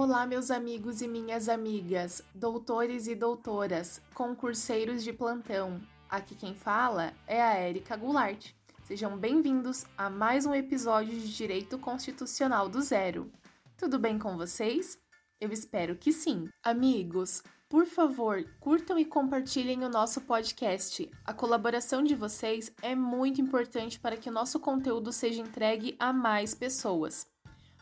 Olá, 0.00 0.24
meus 0.24 0.48
amigos 0.48 1.02
e 1.02 1.08
minhas 1.08 1.48
amigas, 1.48 2.22
doutores 2.32 3.08
e 3.08 3.16
doutoras, 3.16 4.00
concurseiros 4.14 5.02
de 5.02 5.12
plantão. 5.12 5.80
Aqui 6.08 6.36
quem 6.36 6.54
fala 6.54 7.12
é 7.26 7.42
a 7.42 7.54
Érica 7.54 7.96
Goulart. 7.96 8.52
Sejam 8.84 9.18
bem-vindos 9.18 9.84
a 9.98 10.08
mais 10.08 10.46
um 10.46 10.54
episódio 10.54 11.18
de 11.18 11.34
Direito 11.34 11.76
Constitucional 11.80 12.68
do 12.68 12.80
Zero. 12.80 13.28
Tudo 13.76 13.98
bem 13.98 14.20
com 14.20 14.36
vocês? 14.36 14.96
Eu 15.40 15.50
espero 15.50 15.96
que 15.96 16.12
sim. 16.12 16.48
Amigos, 16.62 17.42
por 17.68 17.84
favor, 17.84 18.44
curtam 18.60 19.00
e 19.00 19.04
compartilhem 19.04 19.84
o 19.84 19.88
nosso 19.88 20.20
podcast. 20.20 21.10
A 21.24 21.34
colaboração 21.34 22.04
de 22.04 22.14
vocês 22.14 22.72
é 22.82 22.94
muito 22.94 23.40
importante 23.40 23.98
para 23.98 24.16
que 24.16 24.28
o 24.28 24.32
nosso 24.32 24.60
conteúdo 24.60 25.12
seja 25.12 25.42
entregue 25.42 25.96
a 25.98 26.12
mais 26.12 26.54
pessoas. 26.54 27.26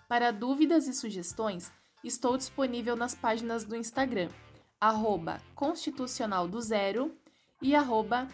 Para 0.09 0.31
dúvidas 0.31 0.89
e 0.89 0.95
sugestões, 0.95 1.71
estou 2.07 2.37
disponível 2.37 2.95
nas 2.95 3.15
páginas 3.15 3.65
do 3.65 3.75
Instagram, 3.75 4.29
arroba 4.81 5.43
Constitucional 5.55 6.47
do 6.47 6.61
Zero 6.61 7.17
e 7.61 7.75
arroba 7.75 8.29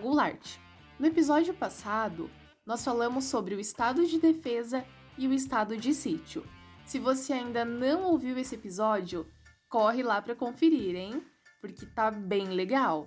Goulart. 0.00 0.56
No 0.98 1.06
episódio 1.06 1.52
passado, 1.54 2.30
nós 2.64 2.84
falamos 2.84 3.24
sobre 3.24 3.54
o 3.54 3.60
estado 3.60 4.06
de 4.06 4.18
defesa 4.18 4.84
e 5.16 5.28
o 5.28 5.32
estado 5.32 5.76
de 5.76 5.92
sítio. 5.92 6.46
Se 6.86 6.98
você 6.98 7.34
ainda 7.34 7.64
não 7.64 8.04
ouviu 8.04 8.38
esse 8.38 8.54
episódio, 8.54 9.26
corre 9.68 10.02
lá 10.02 10.22
para 10.22 10.34
conferir, 10.34 10.96
hein? 10.96 11.22
Porque 11.60 11.84
tá 11.86 12.10
bem 12.10 12.48
legal. 12.48 13.06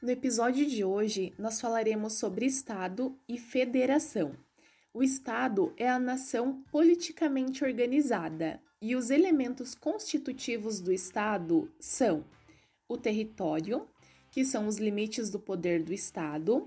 No 0.00 0.10
episódio 0.10 0.66
de 0.66 0.84
hoje, 0.84 1.34
nós 1.38 1.60
falaremos 1.60 2.14
sobre 2.14 2.46
Estado 2.46 3.18
e 3.28 3.36
Federação. 3.36 4.32
O 4.92 5.02
Estado 5.02 5.72
é 5.76 5.88
a 5.88 5.98
nação 5.98 6.62
politicamente 6.72 7.62
organizada 7.62 8.60
e 8.80 8.96
os 8.96 9.10
elementos 9.10 9.74
constitutivos 9.74 10.80
do 10.80 10.90
Estado 10.90 11.70
são 11.78 12.24
o 12.88 12.96
território, 12.96 13.86
que 14.30 14.44
são 14.46 14.66
os 14.66 14.78
limites 14.78 15.28
do 15.28 15.38
poder 15.38 15.82
do 15.82 15.92
Estado, 15.92 16.66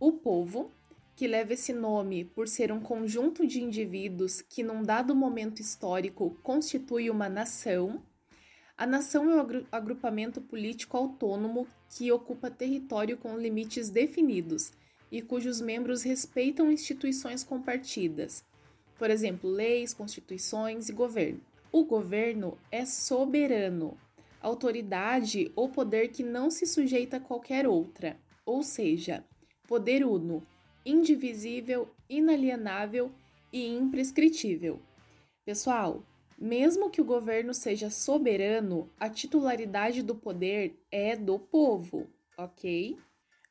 o 0.00 0.12
povo, 0.12 0.72
que 1.14 1.28
leva 1.28 1.52
esse 1.52 1.72
nome 1.72 2.24
por 2.24 2.48
ser 2.48 2.72
um 2.72 2.80
conjunto 2.80 3.46
de 3.46 3.62
indivíduos 3.62 4.42
que, 4.42 4.64
num 4.64 4.82
dado 4.82 5.14
momento 5.14 5.62
histórico, 5.62 6.36
constitui 6.42 7.08
uma 7.08 7.28
nação. 7.28 8.02
A 8.76 8.84
nação 8.84 9.30
é 9.30 9.36
o 9.36 9.66
agrupamento 9.70 10.40
político 10.40 10.96
autônomo 10.96 11.68
que 11.88 12.10
ocupa 12.10 12.50
território 12.50 13.16
com 13.16 13.38
limites 13.38 13.90
definidos 13.90 14.72
e 15.14 15.22
cujos 15.22 15.60
membros 15.60 16.02
respeitam 16.02 16.72
instituições 16.72 17.44
compartidas, 17.44 18.44
por 18.98 19.08
exemplo, 19.10 19.48
leis, 19.48 19.94
constituições 19.94 20.88
e 20.88 20.92
governo. 20.92 21.40
O 21.70 21.84
governo 21.84 22.58
é 22.68 22.84
soberano, 22.84 23.96
autoridade 24.40 25.52
ou 25.54 25.68
poder 25.68 26.08
que 26.08 26.24
não 26.24 26.50
se 26.50 26.66
sujeita 26.66 27.18
a 27.18 27.20
qualquer 27.20 27.64
outra, 27.64 28.18
ou 28.44 28.64
seja, 28.64 29.24
poder 29.68 30.04
uno 30.04 30.44
indivisível, 30.84 31.88
inalienável 32.10 33.12
e 33.52 33.68
imprescritível. 33.68 34.80
Pessoal, 35.44 36.02
mesmo 36.36 36.90
que 36.90 37.00
o 37.00 37.04
governo 37.04 37.54
seja 37.54 37.88
soberano, 37.88 38.90
a 38.98 39.08
titularidade 39.08 40.02
do 40.02 40.16
poder 40.16 40.76
é 40.90 41.14
do 41.14 41.38
povo, 41.38 42.08
ok? 42.36 42.98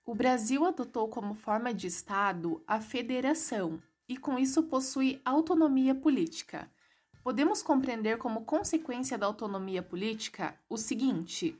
O 0.06 0.14
Brasil 0.14 0.66
adotou 0.66 1.08
como 1.08 1.34
forma 1.34 1.74
de 1.74 1.88
Estado 1.88 2.62
a 2.68 2.82
federação 2.82 3.82
e, 4.08 4.18
com 4.18 4.38
isso, 4.38 4.64
possui 4.64 5.22
autonomia 5.24 5.96
política. 5.96 6.70
Podemos 7.24 7.64
compreender 7.64 8.18
como 8.18 8.44
consequência 8.44 9.18
da 9.18 9.26
autonomia 9.26 9.82
política 9.82 10.60
o 10.70 10.78
seguinte: 10.78 11.58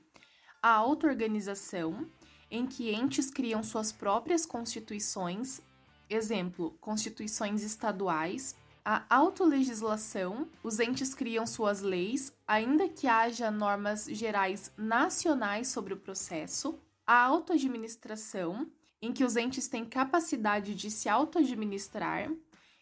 a 0.62 0.70
auto-organização 0.70 2.06
em 2.52 2.68
que 2.68 2.92
entes 2.92 3.32
criam 3.32 3.64
suas 3.64 3.94
próprias 3.94 4.46
constituições, 4.46 5.62
exemplo, 6.10 6.78
constituições 6.82 7.64
estaduais, 7.64 8.58
a 8.84 9.06
autolegislação, 9.10 10.50
os 10.62 10.82
entes 10.82 11.16
criam 11.16 11.48
suas 11.48 11.82
leis, 11.82 12.34
ainda 12.46 12.90
que 12.90 13.08
haja 13.08 13.50
normas 13.50 14.04
gerais 14.06 14.70
nacionais 14.78 15.70
sobre 15.70 15.94
o 15.94 15.98
processo, 15.98 16.78
a 17.06 17.22
autoadministração, 17.22 18.68
em 19.02 19.12
que 19.12 19.24
os 19.24 19.36
entes 19.36 19.68
têm 19.68 19.86
capacidade 19.86 20.74
de 20.74 20.90
se 20.90 21.10
autoadministrar, 21.10 22.32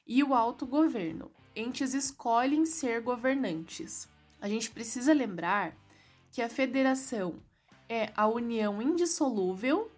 e 0.05 0.23
o 0.23 0.33
autogoverno, 0.33 1.31
entes 1.55 1.93
escolhem 1.93 2.65
ser 2.65 3.01
governantes. 3.01 4.07
A 4.39 4.47
gente 4.47 4.69
precisa 4.71 5.13
lembrar 5.13 5.75
que 6.31 6.41
a 6.41 6.49
federação 6.49 7.41
é 7.87 8.11
a 8.15 8.27
união 8.27 8.81
indissolúvel, 8.81 9.91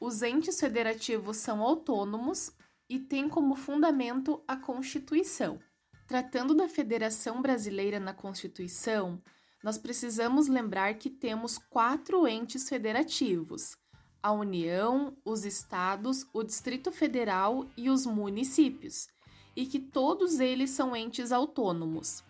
os 0.00 0.22
entes 0.22 0.60
federativos 0.60 1.38
são 1.38 1.62
autônomos 1.62 2.52
e 2.88 2.98
têm 2.98 3.28
como 3.28 3.56
fundamento 3.56 4.42
a 4.46 4.56
Constituição. 4.56 5.58
Tratando 6.06 6.54
da 6.54 6.68
Federação 6.68 7.42
Brasileira 7.42 7.98
na 7.98 8.12
Constituição, 8.12 9.20
nós 9.62 9.78
precisamos 9.78 10.48
lembrar 10.48 10.94
que 10.94 11.10
temos 11.10 11.58
quatro 11.58 12.26
entes 12.26 12.68
federativos: 12.68 13.76
a 14.22 14.32
União, 14.32 15.16
os 15.24 15.44
Estados, 15.44 16.26
o 16.32 16.42
Distrito 16.42 16.92
Federal 16.92 17.66
e 17.76 17.88
os 17.88 18.06
municípios, 18.06 19.08
e 19.54 19.66
que 19.66 19.78
todos 19.78 20.40
eles 20.40 20.70
são 20.70 20.94
entes 20.94 21.32
autônomos. 21.32 22.22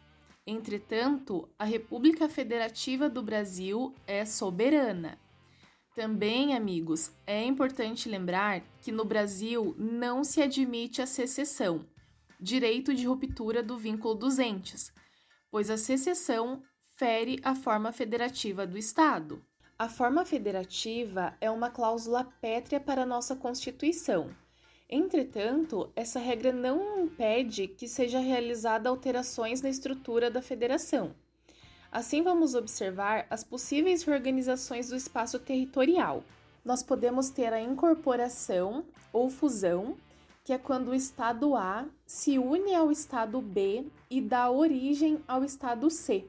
Entretanto, 0.47 1.49
a 1.59 1.65
República 1.65 2.29
Federativa 2.29 3.09
do 3.09 3.23
Brasil 3.23 3.93
é 4.07 4.25
soberana. 4.25 5.19
Também, 5.97 6.55
amigos, 6.55 7.11
é 7.27 7.43
importante 7.43 8.09
lembrar 8.09 8.61
que 8.83 8.93
no 8.93 9.05
Brasil 9.05 9.75
não 9.79 10.23
se 10.23 10.41
admite 10.43 11.03
a 11.03 11.07
secessão, 11.07 11.85
direito 12.39 12.95
de 12.95 13.07
ruptura 13.07 13.63
do 13.63 13.77
vínculo 13.79 14.15
dos 14.15 14.39
entes, 14.39 14.93
pois 15.51 15.71
a 15.71 15.79
secessão 15.79 16.63
fere 16.97 17.39
a 17.43 17.55
forma 17.55 17.93
federativa 17.93 18.67
do 18.67 18.77
Estado. 18.77 19.43
A 19.79 19.89
forma 19.89 20.25
federativa 20.25 21.35
é 21.41 21.51
uma 21.51 21.71
cláusula 21.71 22.25
pétrea 22.41 22.81
para 22.81 23.03
a 23.03 23.07
nossa 23.07 23.37
Constituição 23.37 24.31
Entretanto, 24.89 25.91
essa 25.97 26.21
regra 26.21 26.53
não 26.53 27.03
impede 27.03 27.67
que 27.67 27.89
seja 27.89 28.21
realizada 28.21 28.89
alterações 28.89 29.61
na 29.61 29.69
estrutura 29.69 30.31
da 30.31 30.41
federação. 30.41 31.13
Assim, 31.91 32.23
vamos 32.23 32.55
observar 32.55 33.27
as 33.29 33.43
possíveis 33.43 34.05
reorganizações 34.05 34.89
do 34.89 34.97
espaço 34.97 35.41
territorial. 35.41 36.23
Nós 36.65 36.85
podemos 36.85 37.31
ter 37.31 37.53
a 37.53 37.61
incorporação 37.61 38.85
ou 39.13 39.29
fusão, 39.29 39.97
que 40.45 40.53
é 40.53 40.59
quando 40.59 40.89
o 40.89 40.95
estado 40.95 41.57
A 41.57 41.85
se 42.07 42.39
une 42.39 42.73
ao 42.73 42.93
estado 42.93 43.41
B 43.41 43.85
e 44.09 44.21
dá 44.21 44.49
origem 44.51 45.19
ao 45.27 45.43
estado 45.43 45.91
C. 45.91 46.25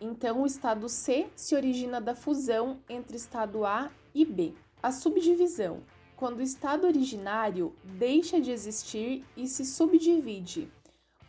Então, 0.00 0.42
o 0.42 0.46
estado 0.46 0.88
C 0.88 1.28
se 1.34 1.54
origina 1.54 2.00
da 2.00 2.14
fusão 2.14 2.80
entre 2.88 3.16
estado 3.16 3.64
A 3.64 3.90
e 4.14 4.24
B. 4.24 4.54
A 4.82 4.92
subdivisão 4.92 5.82
quando 6.18 6.40
o 6.40 6.42
estado 6.42 6.84
originário 6.84 7.72
deixa 7.84 8.40
de 8.40 8.50
existir 8.50 9.24
e 9.36 9.46
se 9.46 9.64
subdivide. 9.64 10.68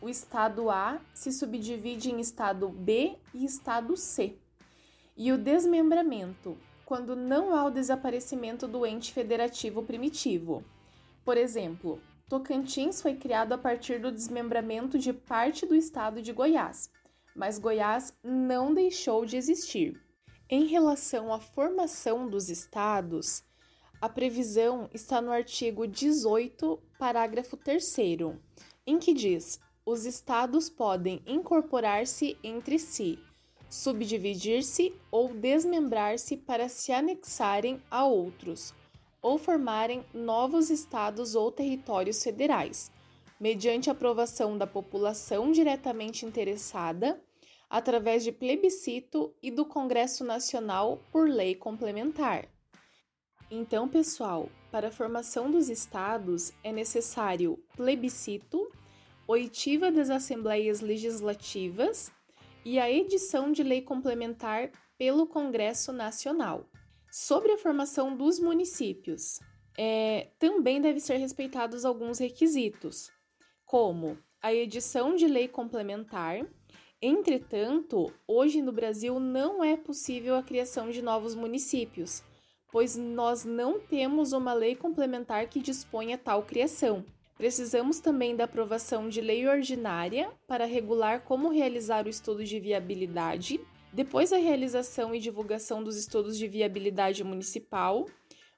O 0.00 0.08
estado 0.08 0.68
A 0.68 1.00
se 1.14 1.30
subdivide 1.30 2.10
em 2.10 2.18
estado 2.18 2.68
B 2.68 3.16
e 3.32 3.44
estado 3.44 3.96
C. 3.96 4.36
E 5.16 5.30
o 5.30 5.38
desmembramento, 5.38 6.58
quando 6.84 7.14
não 7.14 7.54
há 7.54 7.64
o 7.64 7.70
desaparecimento 7.70 8.66
do 8.66 8.84
ente 8.84 9.12
federativo 9.12 9.84
primitivo. 9.84 10.64
Por 11.24 11.36
exemplo, 11.36 12.00
Tocantins 12.28 13.00
foi 13.00 13.14
criado 13.14 13.52
a 13.52 13.58
partir 13.58 14.00
do 14.00 14.10
desmembramento 14.10 14.98
de 14.98 15.12
parte 15.12 15.66
do 15.66 15.76
estado 15.76 16.20
de 16.20 16.32
Goiás, 16.32 16.90
mas 17.40 17.58
Goiás 17.58 18.12
não 18.22 18.74
deixou 18.74 19.24
de 19.24 19.34
existir. 19.34 19.98
Em 20.46 20.66
relação 20.66 21.32
à 21.32 21.40
formação 21.40 22.28
dos 22.28 22.50
estados, 22.50 23.42
a 23.98 24.10
previsão 24.10 24.90
está 24.92 25.22
no 25.22 25.32
artigo 25.32 25.86
18, 25.86 26.78
parágrafo 26.98 27.56
3, 27.56 27.96
em 28.86 28.98
que 28.98 29.14
diz: 29.14 29.58
os 29.86 30.04
estados 30.04 30.68
podem 30.68 31.22
incorporar-se 31.26 32.36
entre 32.44 32.78
si, 32.78 33.18
subdividir-se 33.70 34.94
ou 35.10 35.32
desmembrar-se 35.32 36.36
para 36.36 36.68
se 36.68 36.92
anexarem 36.92 37.82
a 37.90 38.04
outros, 38.04 38.74
ou 39.22 39.38
formarem 39.38 40.04
novos 40.12 40.68
estados 40.68 41.34
ou 41.34 41.50
territórios 41.50 42.22
federais, 42.22 42.92
mediante 43.40 43.88
aprovação 43.88 44.58
da 44.58 44.66
população 44.66 45.50
diretamente 45.50 46.26
interessada, 46.26 47.18
através 47.70 48.24
de 48.24 48.32
plebiscito 48.32 49.32
e 49.40 49.50
do 49.50 49.64
Congresso 49.64 50.24
Nacional 50.24 51.00
por 51.12 51.28
lei 51.28 51.54
complementar. 51.54 52.48
Então, 53.48 53.88
pessoal, 53.88 54.48
para 54.70 54.88
a 54.88 54.92
formação 54.92 55.50
dos 55.50 55.70
estados 55.70 56.52
é 56.62 56.72
necessário 56.72 57.62
plebiscito, 57.76 58.70
oitiva 59.26 59.90
das 59.90 60.10
Assembleias 60.10 60.80
Legislativas 60.80 62.12
e 62.64 62.78
a 62.78 62.90
edição 62.90 63.52
de 63.52 63.62
lei 63.62 63.80
complementar 63.80 64.70
pelo 64.98 65.26
Congresso 65.26 65.92
Nacional. 65.92 66.68
Sobre 67.10 67.52
a 67.52 67.58
formação 67.58 68.16
dos 68.16 68.38
municípios, 68.38 69.40
é, 69.76 70.28
também 70.38 70.80
deve 70.80 71.00
ser 71.00 71.16
respeitados 71.16 71.84
alguns 71.84 72.18
requisitos, 72.18 73.10
como 73.64 74.18
a 74.42 74.52
edição 74.52 75.14
de 75.14 75.26
lei 75.26 75.48
complementar. 75.48 76.46
Entretanto, 77.02 78.12
hoje 78.28 78.60
no 78.60 78.72
Brasil 78.72 79.18
não 79.18 79.64
é 79.64 79.74
possível 79.74 80.36
a 80.36 80.42
criação 80.42 80.90
de 80.90 81.00
novos 81.00 81.34
municípios, 81.34 82.22
pois 82.70 82.94
nós 82.94 83.42
não 83.42 83.80
temos 83.80 84.34
uma 84.34 84.52
lei 84.52 84.74
complementar 84.74 85.48
que 85.48 85.60
disponha 85.60 86.18
tal 86.18 86.42
criação. 86.42 87.02
Precisamos 87.38 88.00
também 88.00 88.36
da 88.36 88.44
aprovação 88.44 89.08
de 89.08 89.22
lei 89.22 89.48
ordinária 89.48 90.30
para 90.46 90.66
regular 90.66 91.24
como 91.24 91.48
realizar 91.48 92.04
o 92.04 92.10
estudo 92.10 92.44
de 92.44 92.60
viabilidade. 92.60 93.58
Depois 93.94 94.28
da 94.28 94.36
realização 94.36 95.14
e 95.14 95.18
divulgação 95.18 95.82
dos 95.82 95.96
estudos 95.96 96.36
de 96.36 96.46
viabilidade 96.46 97.24
municipal, 97.24 98.04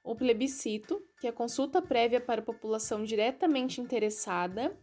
o 0.03 0.15
plebiscito, 0.15 1.01
que 1.21 1.27
é 1.27 1.29
a 1.29 1.33
consulta 1.33 1.81
prévia 1.81 2.19
para 2.19 2.41
a 2.41 2.45
população 2.45 3.05
diretamente 3.05 3.79
interessada, 3.79 4.77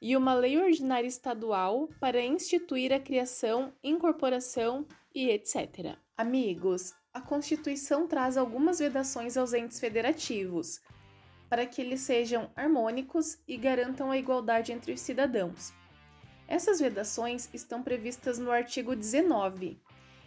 e 0.00 0.16
uma 0.16 0.34
lei 0.34 0.58
ordinária 0.58 1.06
estadual 1.06 1.88
para 2.00 2.20
instituir 2.20 2.92
a 2.92 3.00
criação, 3.00 3.72
incorporação 3.82 4.86
e 5.14 5.30
etc. 5.30 5.96
Amigos, 6.16 6.94
a 7.12 7.20
Constituição 7.20 8.06
traz 8.06 8.36
algumas 8.36 8.78
vedações 8.78 9.36
aos 9.36 9.52
entes 9.52 9.80
federativos, 9.80 10.80
para 11.48 11.64
que 11.64 11.80
eles 11.80 12.00
sejam 12.00 12.50
harmônicos 12.54 13.38
e 13.46 13.56
garantam 13.56 14.10
a 14.10 14.18
igualdade 14.18 14.72
entre 14.72 14.92
os 14.92 15.00
cidadãos. 15.00 15.72
Essas 16.48 16.78
vedações 16.78 17.48
estão 17.52 17.82
previstas 17.82 18.38
no 18.38 18.50
artigo 18.50 18.94
19, 18.94 19.80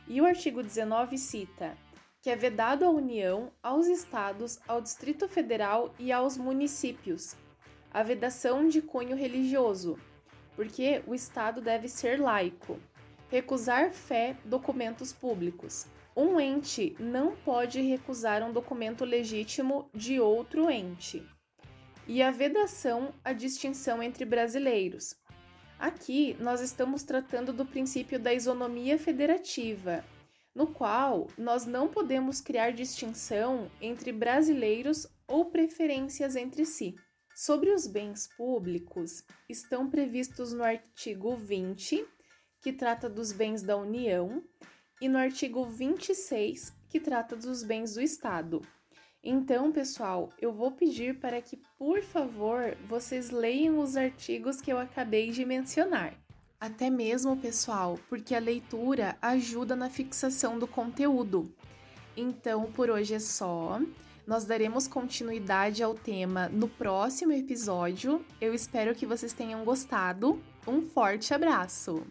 e 0.07 0.21
o 0.21 0.25
artigo 0.25 0.63
19 0.63 1.17
cita 1.17 1.77
que 2.21 2.29
é 2.29 2.35
vedado 2.35 2.83
à 2.83 2.89
União, 2.89 3.51
aos 3.63 3.87
Estados, 3.87 4.59
ao 4.67 4.81
Distrito 4.81 5.27
Federal 5.27 5.93
e 5.97 6.11
aos 6.11 6.37
municípios 6.37 7.35
a 7.91 8.03
vedação 8.03 8.67
de 8.67 8.81
cunho 8.81 9.15
religioso, 9.15 9.97
porque 10.55 11.01
o 11.07 11.15
Estado 11.15 11.61
deve 11.61 11.87
ser 11.87 12.19
laico. 12.19 12.79
Recusar 13.29 13.91
fé, 13.91 14.35
documentos 14.43 15.13
públicos. 15.13 15.87
Um 16.15 16.39
ente 16.39 16.95
não 16.99 17.35
pode 17.35 17.79
recusar 17.81 18.43
um 18.43 18.51
documento 18.51 19.05
legítimo 19.05 19.89
de 19.93 20.19
outro 20.19 20.69
ente. 20.69 21.23
E 22.07 22.21
a 22.21 22.31
vedação, 22.31 23.13
a 23.23 23.31
distinção 23.33 24.01
entre 24.01 24.25
brasileiros. 24.25 25.15
Aqui 25.79 26.35
nós 26.39 26.59
estamos 26.59 27.03
tratando 27.03 27.53
do 27.53 27.65
princípio 27.65 28.19
da 28.19 28.33
isonomia 28.33 28.99
federativa, 28.99 30.03
no 30.53 30.67
qual 30.67 31.27
nós 31.37 31.65
não 31.65 31.87
podemos 31.87 32.41
criar 32.41 32.71
distinção 32.71 33.71
entre 33.79 34.11
brasileiros 34.11 35.07
ou 35.25 35.45
preferências 35.45 36.35
entre 36.35 36.65
si. 36.65 36.95
Sobre 37.41 37.71
os 37.71 37.87
bens 37.87 38.27
públicos, 38.27 39.23
estão 39.47 39.89
previstos 39.89 40.51
no 40.51 40.61
artigo 40.61 41.37
20, 41.37 42.05
que 42.59 42.73
trata 42.73 43.09
dos 43.09 43.31
bens 43.31 43.63
da 43.63 43.77
União, 43.77 44.43
e 44.99 45.07
no 45.07 45.17
artigo 45.17 45.63
26, 45.63 46.73
que 46.89 46.99
trata 46.99 47.37
dos 47.37 47.63
bens 47.63 47.93
do 47.93 48.01
Estado. 48.01 48.61
Então, 49.23 49.71
pessoal, 49.71 50.33
eu 50.37 50.51
vou 50.51 50.71
pedir 50.71 51.17
para 51.17 51.41
que, 51.41 51.55
por 51.77 52.01
favor, 52.01 52.75
vocês 52.89 53.29
leiam 53.29 53.79
os 53.79 53.95
artigos 53.95 54.59
que 54.59 54.73
eu 54.73 54.77
acabei 54.77 55.31
de 55.31 55.45
mencionar. 55.45 56.13
Até 56.59 56.89
mesmo, 56.89 57.37
pessoal, 57.37 57.97
porque 58.09 58.35
a 58.35 58.39
leitura 58.39 59.17
ajuda 59.21 59.77
na 59.77 59.89
fixação 59.89 60.59
do 60.59 60.67
conteúdo. 60.67 61.49
Então, 62.17 62.69
por 62.73 62.89
hoje 62.89 63.13
é 63.13 63.19
só. 63.19 63.79
Nós 64.29 64.45
daremos 64.45 64.87
continuidade 64.87 65.81
ao 65.81 65.95
tema 65.95 66.47
no 66.49 66.67
próximo 66.69 67.31
episódio. 67.31 68.23
Eu 68.39 68.53
espero 68.53 68.93
que 68.93 69.03
vocês 69.03 69.33
tenham 69.33 69.65
gostado. 69.65 70.39
Um 70.67 70.83
forte 70.83 71.33
abraço! 71.33 72.05